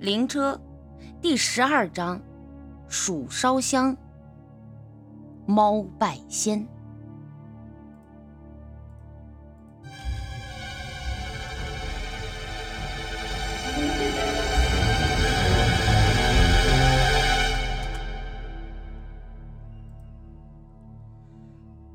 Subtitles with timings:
[0.00, 0.58] 灵车
[1.20, 2.18] 第十二章：
[2.88, 3.94] 蜀烧香。
[5.44, 6.66] 猫拜仙。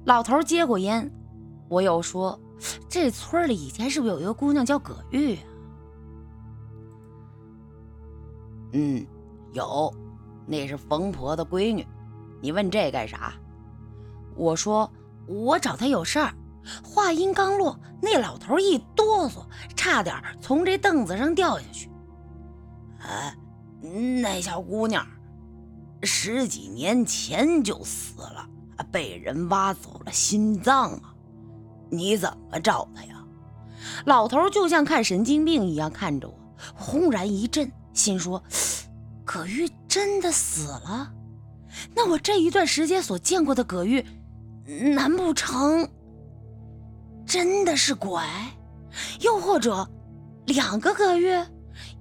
[0.03, 1.11] 老头接过烟，
[1.67, 2.39] 我又说
[2.87, 5.41] ：“这村里以前是不是有一个姑娘叫葛玉啊？”
[8.77, 9.07] 嗯，
[9.53, 9.93] 有，
[10.45, 11.87] 那是冯婆的闺女。
[12.41, 13.33] 你问这干啥？
[14.35, 14.91] 我说
[15.27, 16.33] 我找她有事儿。
[16.83, 21.89] 话音刚落，那老头一哆嗦，差点从这凳子上掉下去。
[22.99, 23.33] 哎，
[24.21, 25.07] 那小姑娘
[26.03, 28.49] 十几年前就死了。
[28.91, 31.13] 被人挖走了心脏啊！
[31.89, 33.23] 你怎么找她呀？
[34.05, 36.35] 老头就像看神经病一样看着我，
[36.75, 38.43] 轰然一震，心说：
[39.23, 41.11] 葛玉真的死了？
[41.95, 44.05] 那我这一段时间所见过的葛玉，
[44.93, 45.89] 难不成
[47.25, 48.21] 真的是鬼？
[49.21, 49.89] 又或者
[50.45, 51.33] 两个葛玉，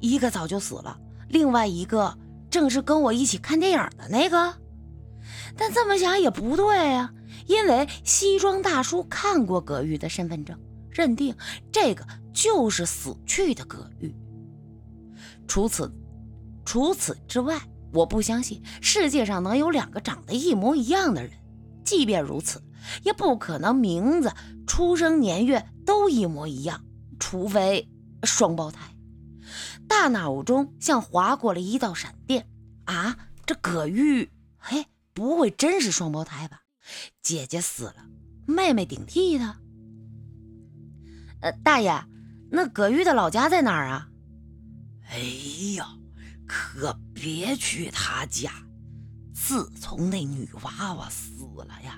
[0.01, 2.17] 一个早就死了，另外一个
[2.51, 4.55] 正是跟我一起看电影的那个？
[5.57, 7.13] 但这么想也不对啊，
[7.47, 10.59] 因为西装大叔看过葛玉的身份证，
[10.91, 11.35] 认定
[11.73, 14.15] 这个就是死去的葛玉。
[15.47, 15.93] 除此，
[16.65, 17.61] 除此之外，
[17.93, 21.33] 我不相信世界上能有两个长得一模一样的人。
[21.85, 22.63] 即便如此，
[23.03, 24.33] 也不可能名字、
[24.67, 26.85] 出生年月都一模一样，
[27.19, 27.89] 除非
[28.23, 28.95] 双胞胎。
[29.87, 32.49] 大脑中像划过了一道闪电
[32.85, 33.17] 啊！
[33.47, 34.87] 这葛玉，嘿。
[35.17, 36.63] 不会真是双胞胎吧？
[37.23, 37.95] 姐姐死了，
[38.49, 39.57] 妹妹顶替她。
[41.41, 42.05] 呃，大爷，
[42.51, 44.09] 那葛玉的老家在哪儿啊？
[45.15, 45.21] 哎
[45.77, 45.87] 呀，
[46.45, 48.51] 可别去他家。
[49.33, 51.97] 自从那女娃娃死了呀，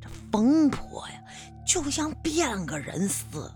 [0.00, 1.22] 这疯婆呀
[1.66, 3.54] 就像变个人似的。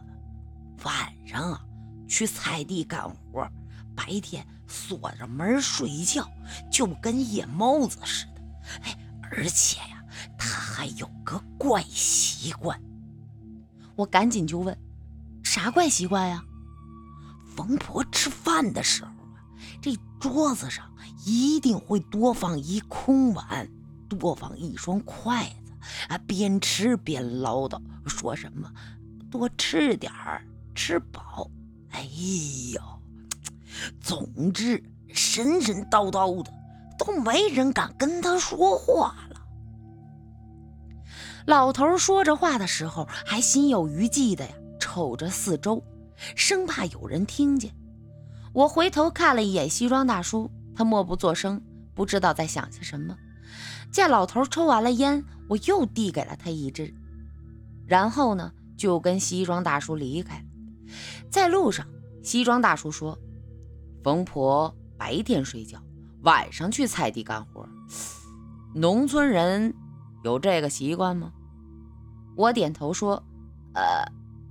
[0.84, 1.64] 晚上啊
[2.06, 3.50] 去菜地干活，
[3.96, 6.28] 白天锁着门睡觉，
[6.70, 8.42] 就跟夜猫子似的。
[8.82, 8.98] 哎，
[9.30, 10.04] 而且呀，
[10.36, 12.78] 他还有个怪习惯。
[13.96, 14.76] 我赶紧就问
[15.42, 16.44] ：“啥怪习惯呀？”
[17.58, 19.42] 冯婆吃饭的时候啊，
[19.82, 20.88] 这桌子上
[21.26, 23.68] 一定会多放一空碗，
[24.08, 25.72] 多放一双筷子
[26.08, 28.72] 啊，边吃边唠叨，说什么
[29.28, 31.50] “多吃点儿，吃饱”。
[31.90, 32.08] 哎
[32.72, 32.80] 呦，
[34.00, 34.80] 总之
[35.12, 36.52] 神神叨叨的。
[36.96, 39.40] 都没人敢跟他说话了。
[41.46, 45.82] 老头说着话的时候，还心有余悸的呀，瞅着四周，
[46.34, 47.74] 生怕有人听见。
[48.52, 51.62] 我回头看了一眼西装大叔，他默不作声，
[51.94, 53.16] 不知道在想些什么。
[53.90, 56.92] 见老头抽完了烟，我又递给了他一支，
[57.86, 60.44] 然后呢，就跟西装大叔离开。
[61.30, 61.86] 在路上，
[62.22, 63.18] 西装大叔说
[64.04, 65.82] ：“冯婆白天睡觉。”
[66.22, 67.68] 晚上去菜地干活，
[68.74, 69.72] 农村人
[70.24, 71.32] 有这个习惯吗？
[72.36, 73.22] 我点头说
[73.72, 74.04] ：“呃，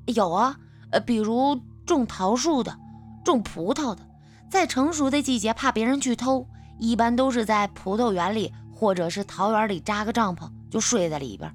[0.05, 0.57] 有啊，
[0.91, 2.77] 呃，比如种桃树的，
[3.23, 4.01] 种葡萄的，
[4.49, 6.47] 在成熟的季节怕别人去偷，
[6.79, 11.53] 一般都是在葡萄园里或者是桃园里扎个帐篷，就睡在里边。”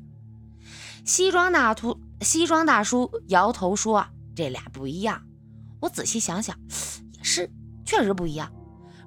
[1.04, 4.06] 西装大秃西装大叔摇头说：“，
[4.36, 5.22] 这俩不一样。”
[5.80, 6.56] 我仔细想想，
[7.18, 7.50] 也是，
[7.84, 8.52] 确实不一样。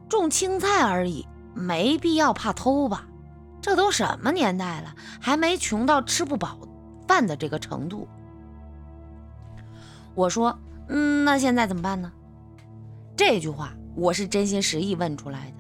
[0.10, 3.08] 种青菜而已，没必要怕偷吧？
[3.62, 6.60] 这都什么年代了，还没穷到吃不饱
[7.08, 8.08] 饭的这个程度。
[10.16, 12.12] 我说，嗯，那现在怎么办呢？
[13.18, 15.58] 这句话我是真心实意问出来的。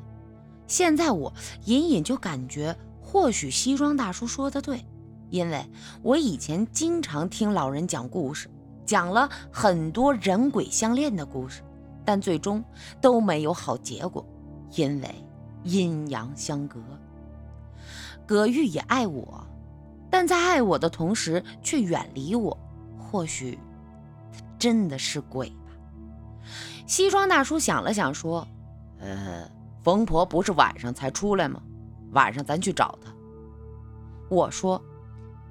[0.65, 1.31] 现在我
[1.65, 4.85] 隐隐就感觉，或许西装大叔说的对，
[5.29, 5.63] 因为
[6.01, 8.49] 我以前经常听老人讲故事，
[8.85, 11.61] 讲了很多人鬼相恋的故事，
[12.05, 12.63] 但最终
[13.01, 14.25] 都没有好结果。
[14.71, 15.15] 因为
[15.63, 16.79] 阴阳相隔，
[18.25, 19.45] 葛玉也爱我，
[20.09, 22.57] 但在爱我的同时却远离我。
[22.97, 23.57] 或许
[24.65, 25.71] 真的是鬼吧？
[26.87, 28.47] 西装大叔想了想，说
[28.97, 29.47] ：“呃，
[29.83, 31.61] 疯婆不是晚上才出来吗？
[32.13, 33.13] 晚上咱去找她。”
[34.27, 34.83] 我说：“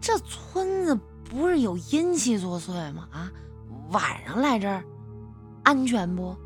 [0.03, 0.99] 这村子
[1.31, 3.07] 不是有阴气作祟吗？
[3.13, 3.31] 啊，
[3.91, 4.83] 晚上来这儿
[5.63, 6.37] 安全不？”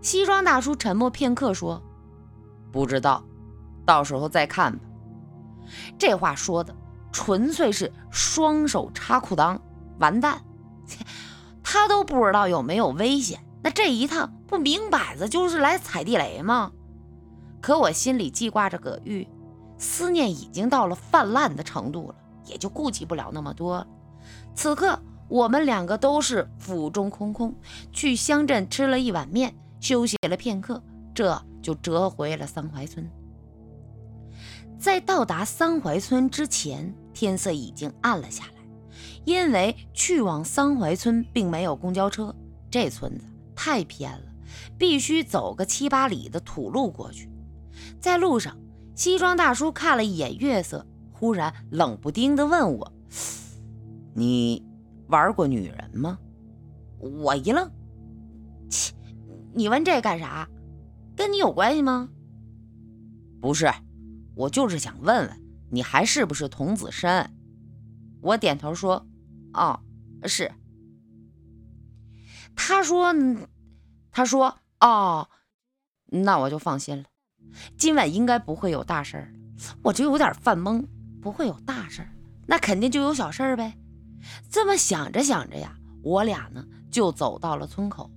[0.00, 1.82] 西装大叔沉默片刻，说
[2.72, 3.22] ：“不知道，
[3.84, 4.82] 到时候再看吧。”
[5.98, 6.74] 这话说的
[7.12, 9.60] 纯粹是双手插裤裆，
[9.98, 10.40] 完蛋！
[11.74, 16.70] 他都不知道有没有危险，那这一趟不明摆着就是来踩地雷吗？
[17.60, 19.26] 可我心里记挂着葛玉，
[19.76, 22.14] 思念已经到了泛滥的程度了，
[22.46, 23.86] 也就顾及不了那么多了。
[24.54, 27.52] 此刻我们两个都是腹中空空，
[27.90, 30.80] 去乡镇吃了一碗面，休息了片刻，
[31.12, 33.10] 这就折回了桑槐村。
[34.78, 38.53] 在到达桑槐村之前，天色已经暗了下来。
[39.24, 42.34] 因为去往桑槐村并没有公交车，
[42.70, 43.24] 这村子
[43.54, 44.26] 太偏了，
[44.78, 47.30] 必须走个七八里的土路过去。
[48.00, 48.56] 在路上，
[48.94, 52.92] 西装大叔看了一眼月色，忽然冷不丁地问我
[54.14, 54.64] ：“你
[55.08, 56.18] 玩过女人吗？”
[57.00, 57.70] 我一愣
[58.70, 58.94] ：“切，
[59.52, 60.48] 你问这干啥？
[61.16, 62.08] 跟你有关系吗
[63.40, 63.70] ？”“不是，
[64.34, 67.30] 我就是想问问你还是不是童子身。”
[68.24, 69.06] 我点头说。
[69.52, 69.78] 哦，
[70.24, 70.50] 是。
[72.56, 73.14] 他说，
[74.10, 75.28] 他说，哦，
[76.06, 77.04] 那我就放心了。
[77.76, 79.32] 今晚应该不会有大事儿。
[79.82, 80.84] 我就有点犯懵，
[81.20, 82.08] 不会有大事儿，
[82.46, 83.76] 那肯定就有小事儿呗。
[84.50, 88.10] 这么想着想着呀，我俩呢就走到了村口。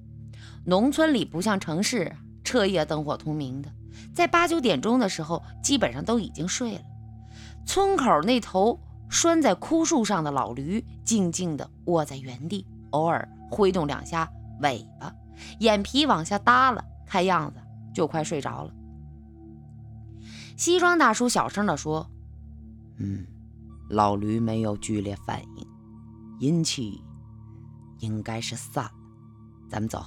[0.65, 3.71] 农村里不像城市，彻夜灯火通明的，
[4.15, 6.81] 在八九点钟的时候，基本上都已经睡了。
[7.65, 8.80] 村口那头。
[9.09, 14.30] 拴在枯树上的老驴静静地卧在原地，偶尔挥动两下
[14.62, 15.13] 尾巴，
[15.59, 17.59] 眼皮往下耷拉，看样子
[17.94, 18.74] 就快睡着了。
[20.56, 22.09] 西装大叔小声地说
[22.98, 23.25] ：“嗯，
[23.89, 25.68] 老驴没有剧烈反应，
[26.39, 27.01] 阴气
[28.00, 28.92] 应该是散了。
[29.69, 30.04] 咱们走。”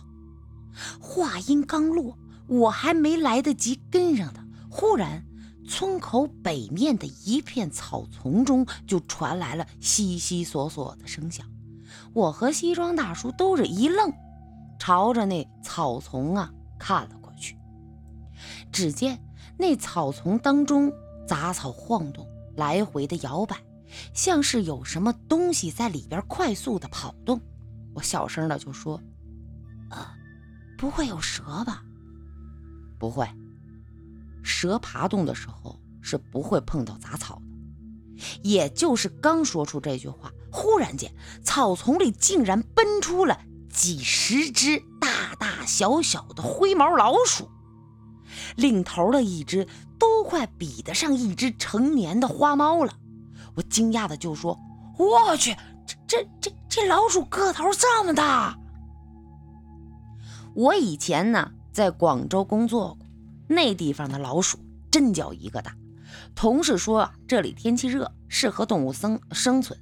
[1.01, 2.17] 话音刚落，
[2.47, 5.25] 我还没来得及跟上他，忽然。
[5.71, 11.47] 村口北面的一片草丛中，就传来了悉悉索索的声响。
[12.13, 14.13] 我和西装大叔都是一愣，
[14.81, 17.57] 朝着那草丛啊看了过去。
[18.73, 19.23] 只见
[19.57, 20.93] 那草丛当中
[21.25, 22.27] 杂草晃动，
[22.57, 23.57] 来回的摇摆，
[24.13, 27.41] 像是有什么东西在里边快速的跑动。
[27.95, 29.01] 我小声的就说
[29.89, 30.17] ：“啊，
[30.77, 31.85] 不会有蛇吧
[32.99, 33.25] ？”“不会。”
[34.43, 37.43] 蛇爬动的时候是不会碰到杂草的。
[38.43, 41.11] 也就是刚说出这句话，忽然间
[41.43, 43.41] 草丛里竟然奔出了
[43.73, 47.49] 几十只大大小小的灰毛老鼠，
[48.57, 49.67] 领头的一只
[49.99, 52.93] 都快比得上一只成年的花猫了。
[53.55, 54.59] 我惊讶的就说
[54.99, 58.59] ：“我去，这这这这老鼠个头这么大！”
[60.55, 63.10] 我以前呢在广州工作过。
[63.51, 64.61] 那地方的老鼠
[64.93, 65.75] 真叫一个大，
[66.37, 69.77] 同事说这里天气热，适合动物生生存。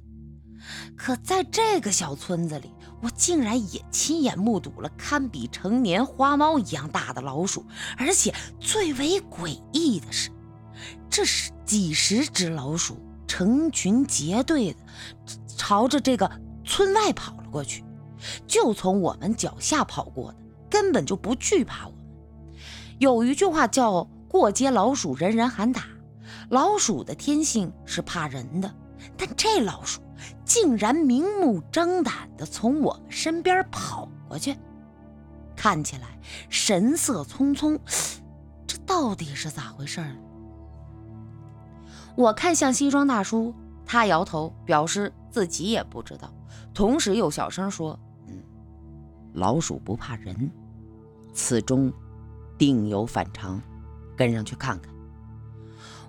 [0.97, 2.73] 可在这个小村子里，
[3.03, 7.63] 我竟然也亲眼目睹了堪比成年花猫一样大的老鼠，
[7.95, 10.31] 而且最为诡异的是，
[11.07, 14.79] 这是几十只老鼠成群结队的
[15.55, 17.85] 朝着这个村外跑了过去，
[18.47, 20.39] 就从我们脚下跑过的，
[20.71, 21.98] 根本就不惧怕我。
[22.99, 25.83] 有一句话叫“过街老鼠，人人喊打”。
[26.49, 28.69] 老鼠的天性是怕人的，
[29.17, 30.01] 但这老鼠
[30.43, 34.55] 竟然明目张胆地从我们身边跑过去，
[35.55, 36.19] 看起来
[36.49, 37.79] 神色匆匆。
[38.67, 40.15] 这到底是咋回事儿？
[42.15, 43.53] 我看向西装大叔，
[43.85, 46.33] 他摇头，表示自己也不知道，
[46.73, 47.97] 同时又小声说
[48.27, 48.43] ：“嗯，
[49.33, 50.51] 老鼠不怕人，
[51.33, 51.93] 此中……”
[52.59, 53.59] 定有反常，
[54.15, 54.93] 跟上去看看。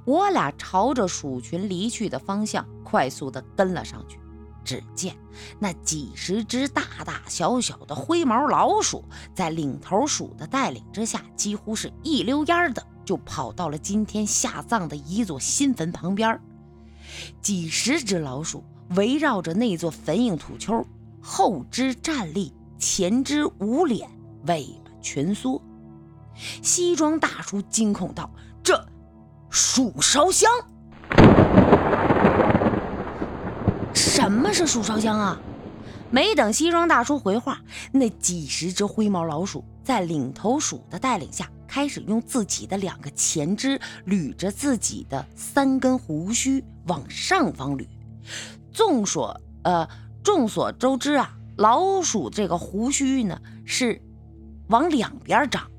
[0.05, 4.19] 我俩朝着鼠群离去的方向快速地跟了上去。
[4.63, 5.17] 只见
[5.59, 9.03] 那几十只大大小小的灰毛老鼠，
[9.35, 16.39] 在领头鼠的带领之下，几乎是一溜烟的就跑到了今天下葬的一座新坟旁边。
[17.41, 18.63] 几十只老鼠
[18.97, 20.87] 围绕着那座坟茔土丘，
[21.23, 24.11] 后肢站立，前肢捂脸，
[24.47, 25.61] 尾巴蜷缩。
[26.63, 28.31] 西装大叔惊恐道
[28.63, 28.87] ：“这
[29.51, 30.51] 鼠烧香？
[33.93, 35.41] 什么是鼠烧香啊？”
[36.13, 37.61] 没等西装大叔回话，
[37.93, 47.87] 那几十只灰毛老鼠在领头鼠的带领下，开始用自己的两个前肢捋着自己的三根胡须往上方捋。
[48.73, 49.89] 众所呃
[50.25, 54.03] 众所周知啊，老鼠这个胡须呢是
[54.67, 55.71] 往两边长。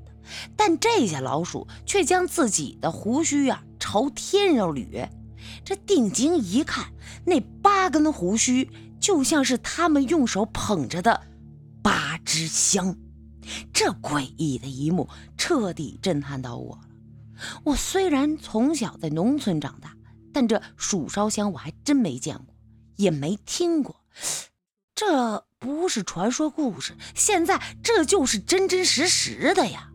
[0.56, 5.08] 但这些老鼠却将自己的胡须啊朝天上捋，
[5.64, 6.92] 这定睛一看，
[7.24, 11.20] 那八根胡须就像是他们用手捧着的
[11.82, 12.96] 八支香，
[13.72, 16.82] 这诡异的一幕彻底震撼到我了。
[17.64, 19.96] 我虽然从小在农村长大，
[20.32, 22.54] 但这鼠烧香我还真没见过，
[22.96, 24.04] 也没听过。
[24.94, 29.90] 这不是传说故事，现在这就是真真实实的呀！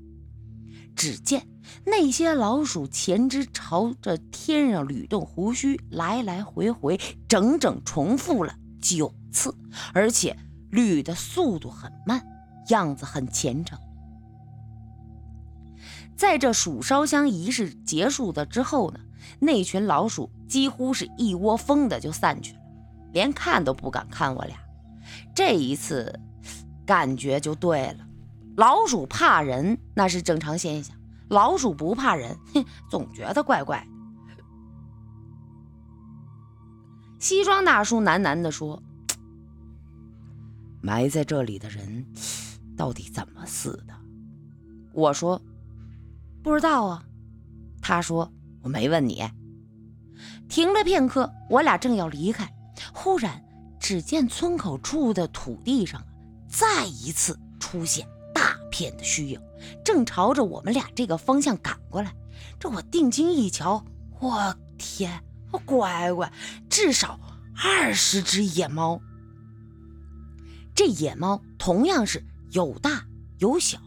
[0.98, 1.48] 只见
[1.86, 7.00] 那些老鼠前肢朝着天上捋动胡须，来来回回，
[7.30, 9.56] 整整重复了九次，
[9.94, 10.36] 而且
[10.72, 12.26] 捋的速度很慢，
[12.70, 13.78] 样子很虔诚。
[16.16, 19.00] 在这鼠烧香仪式结束的之后呢，
[19.40, 22.60] 那群老鼠几乎是一窝蜂的就散去了，
[23.14, 24.58] 连看都不敢看我俩。
[25.36, 26.20] 这一次，
[26.88, 28.07] 感觉就对了。
[28.58, 30.98] 老鼠怕人那是正常现象，
[31.30, 33.88] 老鼠不怕人，哼， 总觉得怪怪
[34.36, 34.44] 的。
[37.20, 38.82] 西装大叔喃喃地说
[40.82, 42.04] ：“埋在这里的人
[42.76, 43.94] 到底怎么死的？”
[44.92, 45.40] 我说。
[46.44, 47.04] 不知道啊，
[47.82, 49.22] 他说我没问你。
[50.48, 52.50] 停了片刻，我俩正要离开，
[52.94, 53.44] 忽然
[53.82, 56.02] 只见村口处的土地上
[56.48, 58.08] 再一次出现
[58.70, 59.42] 片的虚影，
[59.84, 62.14] 正朝着我们俩这个方向赶过来。
[62.60, 63.86] 这我定睛一瞧，
[64.20, 65.24] 我天，
[65.66, 66.32] 乖乖，
[66.70, 67.20] 至少
[67.56, 69.02] 二十只野猫。
[70.76, 73.06] 这野猫同样是有大
[73.40, 73.80] 有小。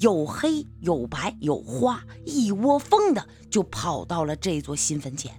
[0.00, 5.32] 有黑有白有花，一窝蜂的就跑到了这座新坟前，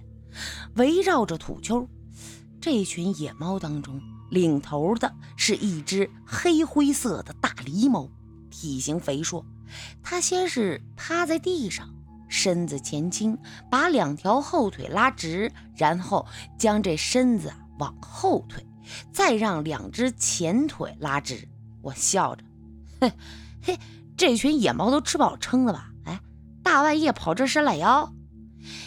[0.76, 1.86] 围绕着土丘。
[2.58, 4.00] 这群野猫当中，
[4.30, 8.08] 领头的是一只黑灰色的大狸猫，
[8.60, 9.46] 体型肥硕。
[10.02, 11.88] 它先是趴在地上，
[12.28, 13.38] 身子前倾，
[13.70, 16.26] 把两条后腿拉直，然后
[16.58, 18.66] 将这身子往后退，
[19.12, 21.48] 再让两只前腿拉直。
[21.82, 22.44] 我笑着，
[23.00, 23.12] 嘿
[23.62, 23.78] 嘿。
[24.16, 25.92] 这群野猫都吃饱撑了吧？
[26.06, 26.20] 哎，
[26.64, 28.12] 大半夜跑这伸懒腰。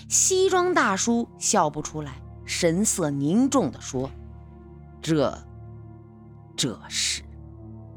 [0.09, 4.11] 西装大叔笑不出来，神色凝重地说
[5.01, 5.41] ：“这，
[6.57, 7.23] 这是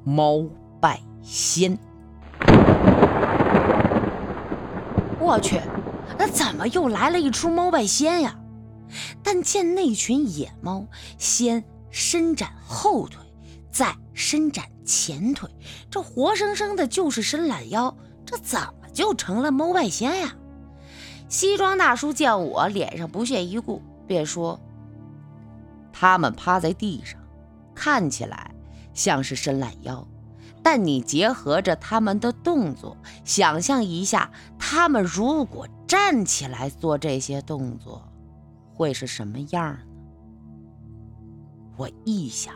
[0.05, 0.49] 猫
[0.81, 1.79] 拜仙。”
[5.19, 5.61] 我去，
[6.19, 8.37] 那怎么又来了一出猫拜仙呀？
[9.23, 10.87] 但见那群野猫
[11.19, 13.21] 先伸展后腿，
[13.73, 14.67] 再伸展。
[14.87, 15.49] 前腿，
[15.91, 20.35] 这活生生的就是伸懒腰，这怎么就成了猫拜仙呀？
[21.31, 24.61] 西装大叔见我脸上不屑一顾，便说
[25.91, 27.19] ：“他们趴在地上，
[27.75, 28.51] 看起来
[28.93, 30.07] 像是伸懒腰，
[30.65, 38.03] 但你结合着他们的动作，想象一下，他们如果站起来做这些动作，
[38.73, 39.81] 会是什么样呢？”
[41.77, 42.55] 我一想，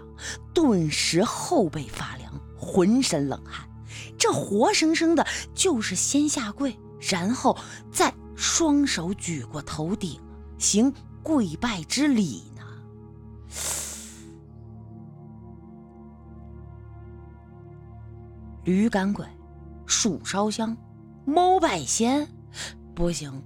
[0.54, 3.68] 顿时后背发凉，浑身冷汗。
[4.16, 6.78] 这活生生的就是先下跪，
[7.10, 7.56] 然后
[7.92, 10.20] 再双手举过头顶，
[10.56, 12.62] 行跪拜之礼呢。
[18.68, 19.24] 驴赶鬼，
[19.86, 20.76] 树烧香，
[21.24, 22.28] 猫拜仙，
[22.94, 23.42] 不行，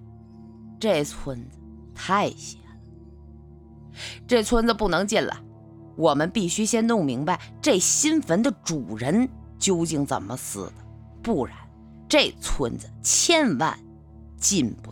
[0.80, 1.60] 这村子
[1.94, 2.74] 太邪了，
[4.26, 5.40] 这村子不能进了。
[5.96, 9.28] 我们必须先弄明白这新坟的主人
[9.60, 10.72] 究竟怎么死的，
[11.22, 11.56] 不然
[12.08, 13.78] 这村子千万
[14.36, 14.91] 进不。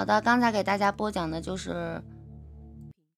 [0.00, 2.02] 好的，刚才给大家播讲的就是